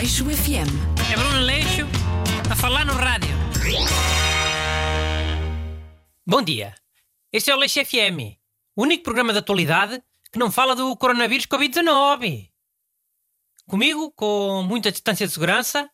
[0.00, 1.12] Aleixo FM.
[1.12, 1.82] É Bruno Leixo
[2.50, 3.36] a falar no rádio.
[6.26, 6.74] Bom dia.
[7.30, 8.40] Este é o Leixo FM,
[8.74, 10.02] o único programa de atualidade
[10.32, 12.50] que não fala do coronavírus Covid-19.
[13.66, 15.90] Comigo, com muita distância de segurança,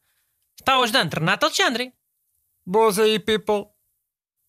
[0.56, 1.92] está o ajudante Renato Alexandre.
[2.64, 3.66] Boas aí, people.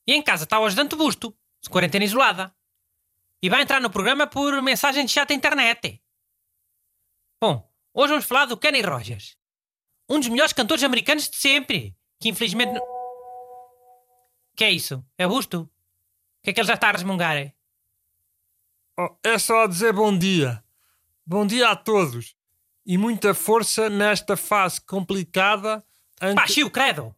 [0.06, 2.56] E em casa está o ajudante Busto, de quarentena isolada.
[3.42, 6.00] E vai entrar no programa por mensagem de chat da internet.
[7.42, 9.36] Bom, hoje vamos falar do Kenny Rogers.
[10.10, 11.96] Um dos melhores cantores americanos de sempre.
[12.20, 12.74] Que infelizmente.
[12.74, 12.82] não-
[14.56, 15.06] Que é isso?
[15.18, 15.62] É Busto?
[15.62, 17.36] O que é que ele já está a resmungar?
[17.38, 17.54] é?
[19.00, 20.64] Oh, é só dizer bom dia.
[21.26, 22.36] Bom dia a todos.
[22.86, 25.86] E muita força nesta fase complicada
[26.22, 27.14] em Pá, chiu, credo!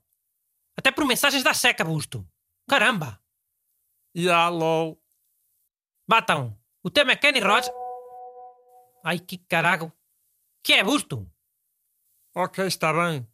[0.76, 2.28] Até por mensagens da seca, Busto.
[2.68, 3.22] Caramba!
[4.18, 5.00] Ya, lol.
[6.08, 7.70] Batam, o tema é Kenny Rogers.
[9.04, 9.94] Ai, que carago.
[10.64, 11.32] Que é, Busto?
[12.42, 13.28] Ok, está bem.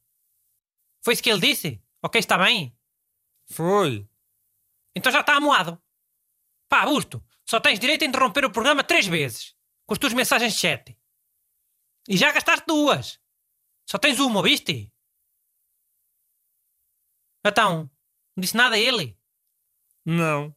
[1.04, 1.80] Foi isso que ele disse?
[2.02, 2.76] Ok, está bem?
[3.46, 4.10] Foi.
[4.96, 5.80] Então já está amoado.
[6.68, 9.56] Pá, Busto, só tens direito a interromper o programa três vezes.
[9.86, 10.98] Com as tuas mensagens de chat.
[12.08, 13.22] E já gastaste duas.
[13.88, 14.92] Só tens uma, viste?
[17.46, 17.84] Então,
[18.36, 19.16] não disse nada a ele?
[20.04, 20.56] Não.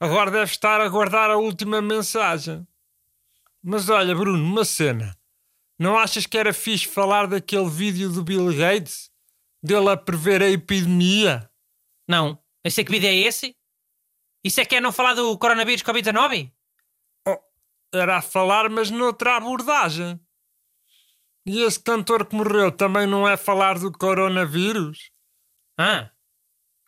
[0.00, 2.66] Agora deve estar a guardar a última mensagem.
[3.62, 5.17] Mas olha, Bruno, uma cena.
[5.78, 9.10] Não achas que era fixe falar daquele vídeo do Bill Gates?
[9.62, 11.48] Dele a prever a epidemia?
[12.08, 12.42] Não.
[12.64, 13.56] Eu sei que vídeo é esse?
[14.44, 16.52] Isso é que é não falar do coronavírus Covid-19?
[17.26, 17.38] Oh,
[17.92, 20.20] era a falar, mas noutra abordagem.
[21.46, 25.10] E esse cantor que morreu também não é falar do coronavírus?
[25.78, 26.10] Ah.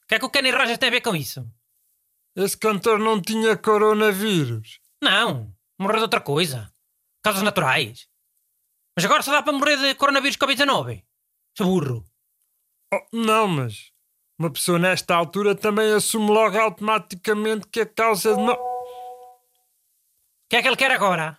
[0.03, 1.49] O que é que o Kenny Rogers tem a ver com isso?
[2.35, 4.81] Esse cantor não tinha coronavírus.
[5.03, 5.55] Não.
[5.79, 6.73] Morreu de outra coisa.
[7.23, 8.10] Causas naturais.
[8.97, 11.05] Mas agora só dá para morrer de coronavírus Covid-19.
[11.57, 12.05] Seu burro.
[12.93, 13.93] Oh, não, mas
[14.39, 18.41] uma pessoa nesta altura também assume logo automaticamente que a causa de.
[18.41, 18.57] O
[20.49, 21.39] que é que ele quer agora?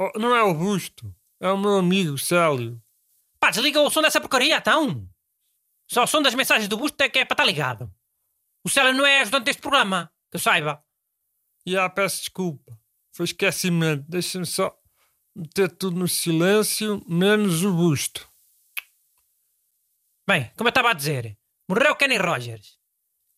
[0.00, 2.82] Oh, não é o busto, é o meu amigo Célio.
[3.38, 5.08] Pá, desliga o som dessa porcaria, então.
[5.88, 7.92] Só o som das mensagens do busto é que é para estar ligado.
[8.64, 10.82] O Célio não é ajudante deste programa, que eu saiba.
[11.66, 12.76] E ah, peço desculpa,
[13.12, 14.04] foi esquecimento.
[14.08, 14.76] Deixa-me só
[15.34, 18.30] meter tudo no silêncio, menos o busto.
[20.28, 21.36] Bem, como eu estava a dizer,
[21.68, 22.78] morreu Kenny Rogers.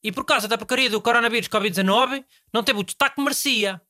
[0.02, 3.80] E por causa da porcaria do coronavírus Covid-19, não teve o destaque que merecia.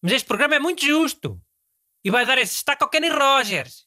[0.00, 1.40] Mas este programa é muito justo.
[2.04, 3.86] E vai dar esse destaque ao Kenny Rogers.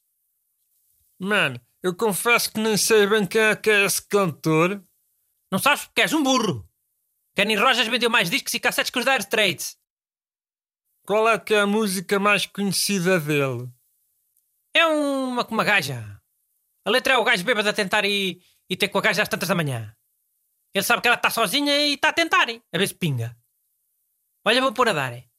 [1.19, 4.83] Mano, eu confesso que nem sei bem quem é que é esse cantor.
[5.51, 6.67] Não sabes porque és um burro.
[7.35, 9.77] Kenny Rogers vendeu mais discos e cassetes que os Dire Straits.
[11.05, 13.69] Qual é que é a música mais conhecida dele?
[14.73, 16.19] É uma, uma gaja.
[16.83, 19.29] A letra é o gajo bêbado a tentar ir, ir ter com a gaja às
[19.29, 19.95] tantas da manhã.
[20.73, 22.61] Ele sabe que ela está sozinha e está a tentar, hein?
[22.73, 23.37] a ver se pinga.
[24.43, 25.13] Olha, vou pôr a dar.
[25.13, 25.29] hein?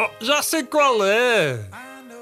[0.00, 1.70] Oh, já sei qual é!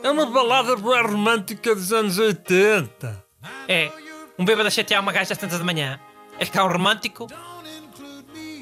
[0.03, 3.25] É uma balada boa romântica dos anos 80.
[3.69, 3.91] É,
[4.39, 6.01] um bêbado a chatear uma gaja às tantas da manhã.
[6.39, 7.27] É cá um romântico.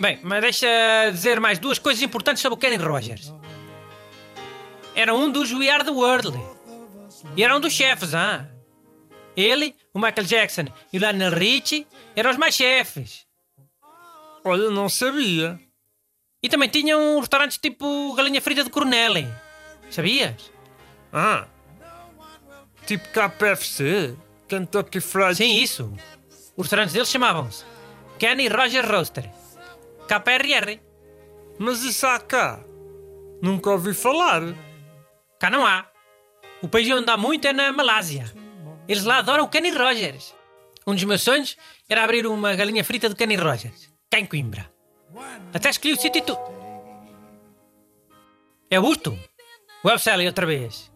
[0.02, 0.66] Bem, mas deixa
[1.12, 3.32] dizer mais duas coisas importantes sobre o Kenny Rogers.
[4.96, 6.36] Era um dos We Are The World.
[7.36, 8.48] E era um dos chefes, ah.
[9.36, 11.86] Ele, o Michael Jackson e o Lionel Richie
[12.16, 13.24] eram os mais chefes.
[14.44, 15.60] Olha, não sabia.
[16.42, 19.32] E também tinham restaurantes tipo Galinha Frita de Coronel.
[19.88, 20.50] Sabias?
[21.12, 21.46] Ah,
[22.86, 24.16] tipo KFC,
[24.48, 25.94] Kentucky Fried Sim, isso.
[26.56, 27.64] Os restaurantes deles chamavam-se
[28.18, 29.41] Kenny Rogers Roaster.
[30.06, 30.80] KRR.
[31.58, 32.60] Mas isso há cá.
[33.40, 34.42] Nunca ouvi falar.
[35.38, 35.86] Cá não há.
[36.62, 38.32] O país onde há muito é na Malásia.
[38.88, 40.34] Eles lá adoram o Kenny Rogers.
[40.86, 41.56] Um dos meus sonhos
[41.88, 44.70] era abrir uma galinha frita do Kenny Rogers, cá em Coimbra.
[45.52, 46.40] Até escolhi o sítio e tudo.
[48.70, 49.16] É o Busto?
[49.84, 50.90] Ou é o Célio outra vez?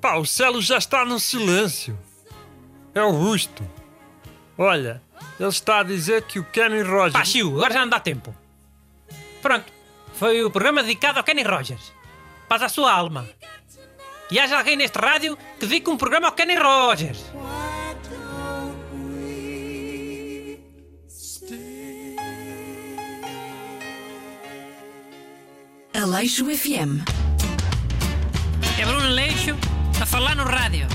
[0.00, 1.98] Pá, o Célio já está no silêncio.
[2.94, 3.68] É o Busto.
[4.56, 5.02] Olha,
[5.38, 7.12] ele está a dizer que o Kenny Rogers.
[7.12, 8.34] Pá, Chiu, agora já não dá tempo.
[9.40, 9.72] Pronto,
[10.14, 11.92] foi o programa dedicado ao Kenny Rogers.
[12.48, 13.28] Paz à sua alma.
[14.30, 17.24] E haja alguém neste rádio que dedique um programa ao Kenny Rogers.
[25.94, 27.02] Aleixo FM.
[28.80, 29.56] É Bruno Leixo
[30.00, 30.86] a falar no rádio.